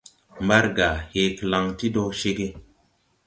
[0.43, 2.39] Mbargà hee klaŋ ti dɔ ceg.